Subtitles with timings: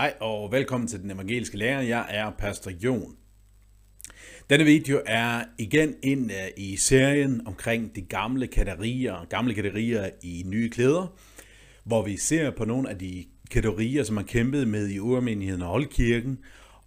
[0.00, 1.80] Hej og velkommen til den evangeliske lærer.
[1.80, 3.16] Jeg er Pastor Jon.
[4.50, 10.42] Denne video er igen ind øh, i serien omkring de gamle katerier, gamle katerier i
[10.46, 11.18] nye klæder,
[11.84, 15.72] hvor vi ser på nogle af de katerier, som man kæmpede med i urmenigheden og
[15.72, 16.38] oldkirken,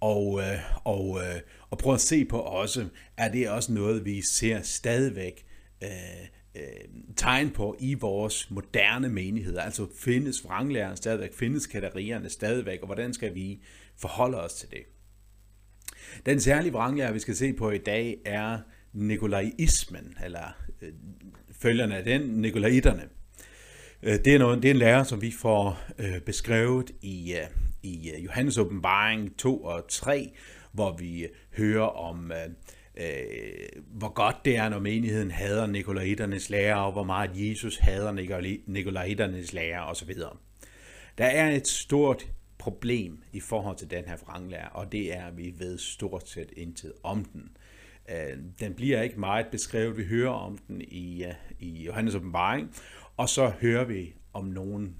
[0.00, 1.40] og, øh, og, øh,
[1.70, 2.86] og prøve at se på også,
[3.16, 5.46] er det også noget, vi ser stadigvæk
[6.54, 6.62] øh,
[7.16, 9.62] tegn på i vores moderne menigheder.
[9.62, 13.62] Altså findes vranglæren stadigvæk, findes kategorierne stadigvæk, og hvordan skal vi
[13.96, 14.82] forholde os til det?
[16.26, 18.58] Den særlige vranglærer, vi skal se på i dag, er
[18.92, 20.92] nikolaismen, eller øh,
[21.52, 23.08] følgerne af den, nikolaiterne.
[24.02, 27.46] Øh, det, er noget, det er en lære, som vi får øh, beskrevet i, øh,
[27.82, 30.32] i øh, Johannes åbenbaring 2 og 3,
[30.72, 32.48] hvor vi øh, hører om øh,
[32.98, 38.12] øh, hvor godt det er, når menigheden hader Nikolaiternes lærer, og hvor meget Jesus hader
[38.66, 40.14] Nikolaiternes lærer osv.
[41.18, 42.26] Der er et stort
[42.58, 46.52] problem i forhold til den her vranglærer, og det er, at vi ved stort set
[46.56, 47.50] intet om den.
[48.10, 49.96] Øh, den bliver ikke meget beskrevet.
[49.96, 52.74] Vi hører om den i, øh, i Johannes åbenbaring,
[53.16, 54.90] og så hører vi om nogle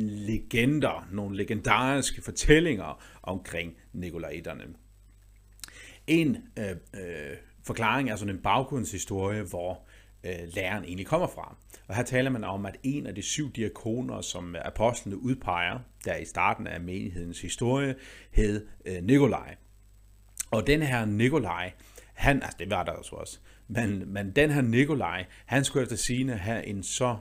[0.00, 4.64] legender, nogle legendariske fortællinger omkring Nikolaiterne.
[6.12, 9.86] En øh, øh, forklaring er sådan en baggrundshistorie, hvor
[10.24, 11.56] øh, læreren egentlig kommer fra.
[11.88, 16.16] Og her taler man om, at en af de syv diakoner, som apostlene udpeger, der
[16.16, 17.94] i starten af menighedens historie,
[18.30, 19.56] hed øh, Nikolaj.
[20.50, 21.72] Og den her Nikolaj,
[22.14, 26.36] han, altså det var der også, men, men den her Nikolaj, han skulle efter sigende
[26.36, 27.16] have en så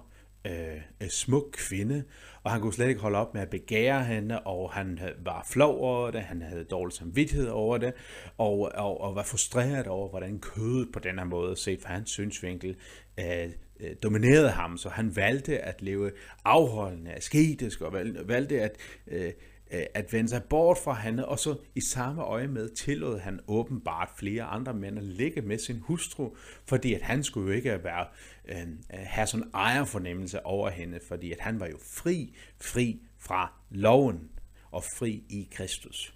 [0.45, 2.03] Øh, øh, smuk kvinde,
[2.43, 5.79] og han kunne slet ikke holde op med at begære hende, og han var flov
[5.79, 7.93] over det, han havde dårlig samvittighed over det,
[8.37, 12.09] og, og, og var frustreret over, hvordan kødet på den her måde, set fra hans
[12.09, 12.75] synsvinkel,
[13.19, 16.11] øh, øh dominerede ham, så han valgte at leve
[16.45, 17.93] afholdende, asketisk, og
[18.25, 19.31] valgte at Øh,
[19.73, 23.39] Øh, at vende sig bort fra hende, og så i samme øje med tillod han
[23.47, 27.83] åbenbart flere andre mænd at ligge med sin hustru, fordi at han skulle jo ikke
[27.83, 28.05] være,
[28.45, 33.01] øh, øh, have sådan en ejerfornemmelse over hende, fordi at han var jo fri, fri
[33.19, 34.29] fra loven
[34.71, 36.13] og fri i Kristus.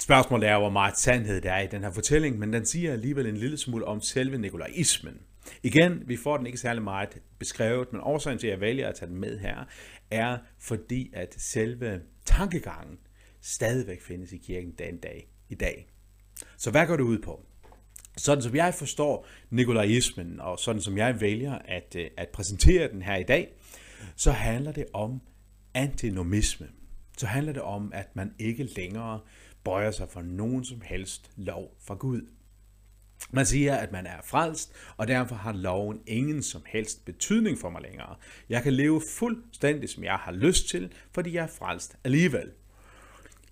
[0.00, 3.26] Spørgsmålet er, hvor meget sandhed der er i den her fortælling, men den siger alligevel
[3.26, 5.20] en lille smule om selve nikolaismen.
[5.62, 8.94] Igen, vi får den ikke særlig meget beskrevet, men årsagen til, at jeg vælger at
[8.94, 9.64] tage den med her,
[10.10, 12.98] er fordi, at selve tankegangen
[13.40, 15.86] stadigvæk findes i kirken den dag i dag.
[16.56, 17.46] Så hvad går det ud på?
[18.16, 23.02] Sådan som jeg forstår nikolaismen, og sådan som jeg vælger at, øh, at præsentere den
[23.02, 23.52] her i dag,
[24.16, 25.20] så handler det om
[25.74, 26.68] antinomisme.
[27.18, 29.20] Så handler det om, at man ikke længere
[29.64, 32.22] bøjer sig for nogen som helst lov fra Gud.
[33.30, 37.70] Man siger, at man er frelst, og derfor har loven ingen som helst betydning for
[37.70, 38.16] mig længere.
[38.48, 42.50] Jeg kan leve fuldstændig, som jeg har lyst til, fordi jeg er frelst alligevel.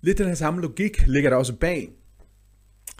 [0.01, 1.89] Lidt den her samme logik ligger der også bag.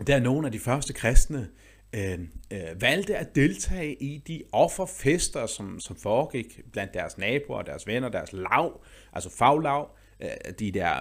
[0.08, 1.50] Der nogle af de første kristne,
[1.96, 2.20] øh,
[2.52, 8.09] øh, valgte at deltage i de offerfester, som, som foregik blandt deres naboer, deres venner,
[8.09, 8.84] deres lav,
[9.14, 10.94] altså faglav, Øh, de der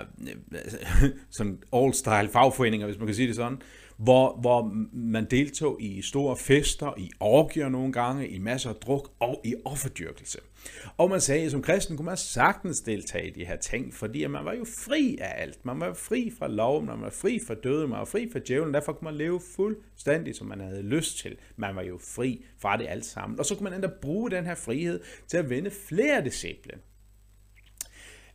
[0.53, 3.59] øh, sådan old-style fagforeninger, hvis man kan sige det sådan,
[3.97, 9.11] hvor, hvor man deltog i store fester, i orgier nogle gange, i masser af druk
[9.21, 10.39] og i offerdyrkelse.
[10.97, 14.27] Og man sagde, at som kristen kunne man sagtens deltage i de her ting, fordi
[14.27, 15.65] man var jo fri af alt.
[15.65, 18.75] Man var fri fra loven, man var fri fra døden, man var fri fra djævlen,
[18.75, 21.37] derfor kunne man leve fuldstændig, som man havde lyst til.
[21.57, 23.39] Man var jo fri fra det alt sammen.
[23.39, 26.73] Og så kunne man endda bruge den her frihed til at vinde flere disciple.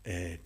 [0.08, 0.38] Øh,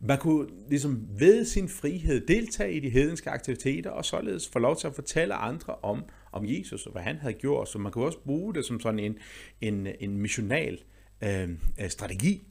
[0.00, 4.76] man kunne ligesom ved sin frihed deltage i de hedenske aktiviteter, og således få lov
[4.76, 7.68] til at fortælle andre om, om Jesus og hvad han havde gjort.
[7.68, 9.18] Så man kunne også bruge det som sådan en,
[9.60, 10.78] en, en missional
[11.22, 11.50] øh,
[11.80, 12.46] øh strategi.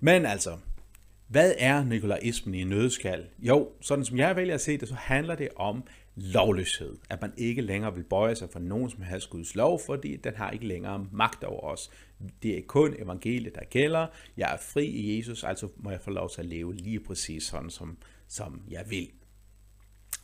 [0.00, 0.58] Men altså,
[1.32, 3.26] hvad er nikolaismen i en nødskal?
[3.38, 5.84] Jo, sådan som jeg vælger at se det, så handler det om
[6.16, 6.96] lovløshed.
[7.10, 10.34] At man ikke længere vil bøje sig for nogen som helst Guds lov, fordi den
[10.36, 11.90] har ikke længere magt over os.
[12.42, 14.06] Det er kun evangeliet, der gælder.
[14.36, 17.42] Jeg er fri i Jesus, altså må jeg få lov til at leve lige præcis
[17.42, 17.98] sådan, som,
[18.28, 19.08] som jeg vil.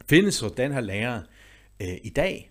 [0.08, 1.22] Findes så den her lære
[1.82, 2.50] øh, i dag?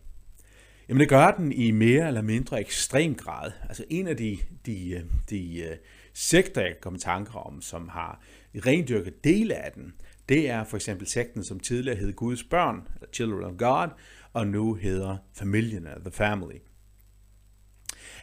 [0.90, 3.52] Jamen det gør den i mere eller mindre ekstrem grad.
[3.64, 5.78] Altså en af de, de, øh, de øh,
[6.18, 8.22] sekter, jeg kommer tanker om, som har
[8.56, 9.94] rendyrket dele af den,
[10.30, 13.88] det er for eksempel sekten, som tidligere hed Guds børn, eller Children of God,
[14.34, 16.58] og nu hedder familien, The Family.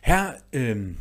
[0.02, 0.94] Her øh,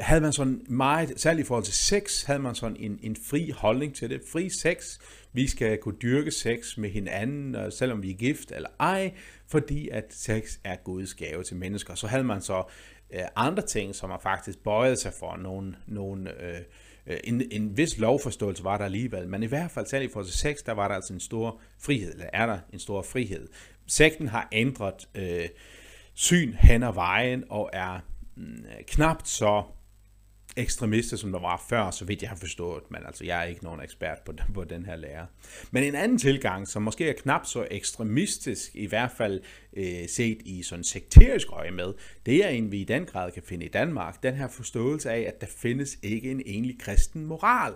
[0.00, 3.50] havde man sådan meget, særligt i forhold til sex, havde man sådan en, en fri
[3.50, 4.22] holdning til det.
[4.32, 4.98] Fri sex,
[5.32, 9.12] vi skal kunne dyrke sex med hinanden, selvom vi er gift eller ej,
[9.48, 11.94] fordi at sex er Guds gave til mennesker.
[11.94, 12.64] Så havde man så
[13.12, 16.60] øh, andre ting, som har faktisk bøjet sig for, nogle, nogle øh,
[17.06, 20.26] øh, en, en vis lovforståelse var der alligevel, men i hvert fald selv i forhold
[20.26, 23.48] 6, der var der altså en stor frihed, eller er der en stor frihed.
[23.86, 25.48] Sekten har ændret øh,
[26.14, 28.00] syn hen ad vejen, og er
[28.36, 29.62] øh, knapt så
[30.56, 33.64] ekstremister, som der var før, så vidt jeg har forstået, men altså jeg er ikke
[33.64, 35.26] nogen ekspert på, på den her lære.
[35.70, 39.40] Men en anden tilgang, som måske er knap så ekstremistisk, i hvert fald
[39.76, 41.92] øh, set i sådan sekterisk øje med,
[42.26, 45.20] det er en, vi i den grad kan finde i Danmark, den her forståelse af,
[45.20, 47.72] at der findes ikke en egentlig kristen moral.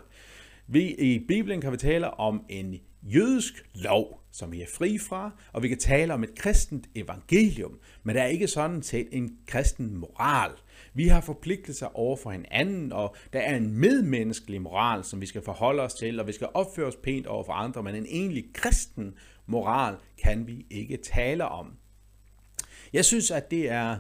[0.67, 2.81] Vi i Bibelen kan vi tale om en
[3.15, 7.79] jødisk lov, som vi er fri fra, og vi kan tale om et kristent evangelium,
[8.03, 10.51] men der er ikke sådan set en kristen moral.
[10.95, 15.43] Vi har forpligtelser over for hinanden, og der er en medmenneskelig moral, som vi skal
[15.43, 18.45] forholde os til, og vi skal opføre os pænt over for andre, men en egentlig
[18.55, 19.15] kristen
[19.47, 21.73] moral kan vi ikke tale om.
[22.93, 23.99] Jeg synes, at det er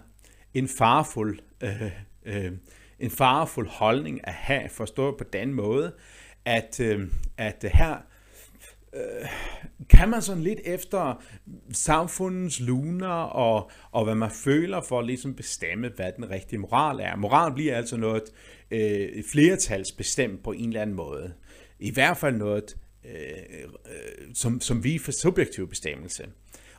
[0.54, 1.92] en farfuld, øh,
[2.24, 2.52] øh,
[2.98, 5.94] en farfuld holdning at have, forstået på den måde,
[6.44, 7.96] at, øh, at her
[8.94, 9.28] øh,
[9.90, 11.22] kan man sådan lidt efter
[11.72, 17.00] samfundets luner og, og hvad man føler for at ligesom bestemme, hvad den rigtige moral
[17.00, 17.16] er.
[17.16, 18.22] Moral bliver altså noget
[18.70, 21.34] øh, flertalsbestemt på en eller anden måde.
[21.78, 23.12] I hvert fald noget, øh,
[23.86, 26.24] øh som, som vi for subjektiv bestemmelse.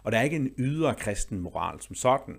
[0.03, 2.35] Og der er ikke en ydre kristen moral som sådan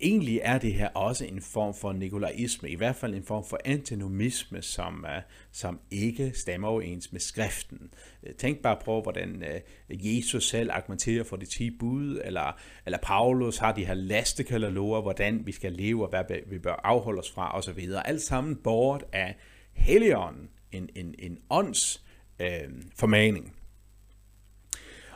[0.00, 3.58] egentlig er det her også en form for nikolaisme, i hvert fald en form for
[3.64, 7.90] antinomisme, som, øh, som ikke stemmer overens med skriften.
[8.22, 9.60] Øh, tænk bare på, hvordan øh,
[9.90, 15.46] Jesus selv argumenterer for de 10 bud, eller, eller Paulus har de her lastekataloger, hvordan
[15.46, 17.88] vi skal leve, og hvad vi bør afholde os fra, osv.
[18.04, 19.36] Alt sammen bort af
[19.72, 22.04] Helligånden, en, en, en ånds
[22.40, 23.59] øh, formaning.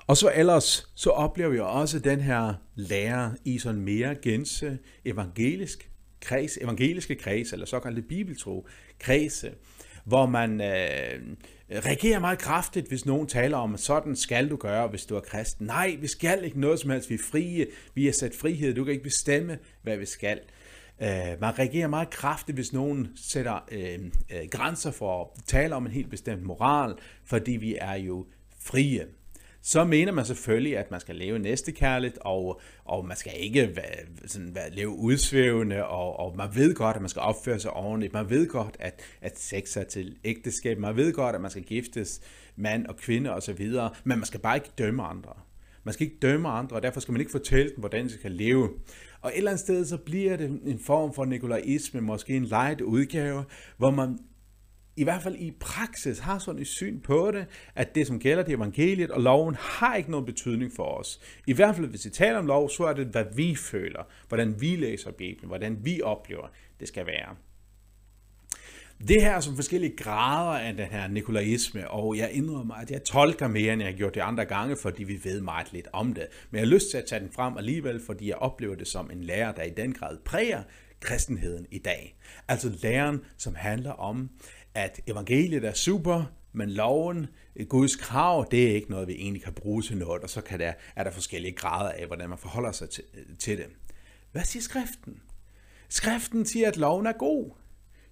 [0.07, 5.91] Og så ellers, så oplever vi også den her lære i sådan mere gense evangelisk
[6.21, 8.67] kreds, evangeliske kreds, eller såkaldte bibeltro
[8.99, 9.53] kredse,
[10.05, 11.21] hvor man øh,
[11.71, 15.21] reagerer meget kraftigt, hvis nogen taler om, at sådan skal du gøre, hvis du er
[15.21, 15.67] kristen.
[15.67, 18.85] Nej, vi skal ikke noget som helst, vi er frie, vi er sat frihed, du
[18.85, 20.41] kan ikke bestemme, hvad vi skal.
[21.03, 23.99] Øh, man reagerer meget kraftigt, hvis nogen sætter øh,
[24.31, 28.27] øh, grænser for at tale om en helt bestemt moral, fordi vi er jo
[28.61, 29.07] frie
[29.67, 34.27] så mener man selvfølgelig, at man skal leve næstekærligt, og, og man skal ikke være,
[34.27, 38.13] sådan, være, leve udsvævende, og, og man ved godt, at man skal opføre sig ordentligt.
[38.13, 40.79] Man ved godt, at, at sex er til ægteskab.
[40.79, 42.21] Man ved godt, at man skal giftes
[42.57, 43.71] mand og kvinde osv.,
[44.05, 45.33] men man skal bare ikke dømme andre.
[45.85, 48.33] Man skal ikke dømme andre, og derfor skal man ikke fortælle dem, hvordan de skal
[48.33, 48.71] leve.
[49.21, 52.81] Og et eller andet sted, så bliver det en form for nikolaisme, måske en light
[52.81, 53.45] udgave,
[53.77, 54.19] hvor man
[54.97, 58.43] i hvert fald i praksis har sådan et syn på det, at det, som gælder
[58.43, 61.21] det evangeliet og loven, har ikke nogen betydning for os.
[61.47, 64.61] I hvert fald, hvis vi taler om lov, så er det, hvad vi føler, hvordan
[64.61, 66.49] vi læser Bibelen, hvordan vi oplever,
[66.81, 67.37] det skal være.
[69.09, 73.49] Det her som forskellige grader af den her nikolaisme, og jeg indrømmer, at jeg tolker
[73.49, 76.27] mere, end jeg har gjort det andre gange, fordi vi ved meget lidt om det.
[76.51, 79.11] Men jeg har lyst til at tage den frem alligevel, fordi jeg oplever det som
[79.11, 80.63] en lærer, der i den grad præger
[81.01, 82.17] kristenheden i dag.
[82.49, 84.31] Altså læren, som handler om,
[84.75, 87.27] at evangeliet er super, men loven,
[87.69, 90.61] Guds krav, det er ikke noget, vi egentlig kan bruge til noget, og så kan
[90.61, 93.05] der, er der forskellige grader af, hvordan man forholder sig til,
[93.39, 93.67] til det.
[94.33, 95.21] Hvad siger skriften?
[95.89, 97.51] Skriften siger, at loven er god.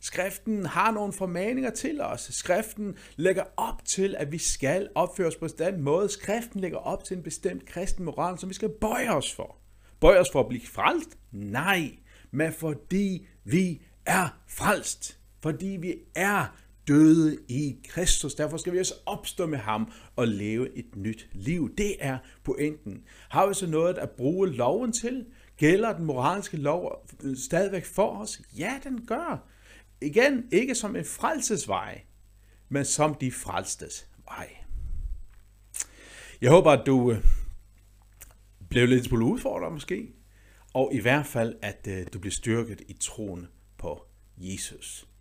[0.00, 2.28] Skriften har nogle formaninger til os.
[2.32, 6.08] Skriften lægger op til, at vi skal opføre os på den måde.
[6.08, 9.56] Skriften lægger op til en bestemt kristen moral, som vi skal bøje os for.
[10.00, 11.18] Bøje os for at blive frelst?
[11.32, 11.90] Nej,
[12.30, 16.46] men fordi vi er frelst fordi vi er
[16.88, 18.34] døde i Kristus.
[18.34, 21.75] Derfor skal vi også opstå med ham og leve et nyt liv.
[21.76, 23.04] Det er pointen.
[23.28, 25.26] Har vi så noget at bruge loven til?
[25.56, 28.40] Gælder den moralske lov stadigvæk for os?
[28.58, 29.49] Ja, den gør.
[30.00, 32.02] Igen, ikke som en frelsesvej,
[32.68, 34.49] men som de frelstes vej.
[36.40, 37.25] Jeg håber, at du øh,
[38.68, 40.08] blev lidt smule udfordret måske,
[40.75, 43.46] og i hvert fald, at øh, du bliver styrket i troen
[43.78, 44.04] på
[44.37, 45.12] Jesus.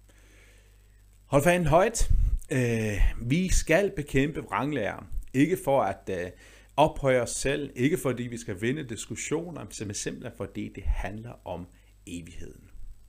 [1.32, 2.12] Hold fanden højt.
[2.52, 5.08] Øh, vi skal bekæmpe vranglærer.
[5.34, 6.32] Ikke for at øh,
[6.78, 11.68] ophøje os selv, ikke fordi vi skal vinde diskussioner, men simpelthen fordi det handler om
[12.08, 12.64] evigheden.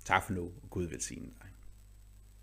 [0.04, 1.41] Tak for nu, og Gud velsigne dig.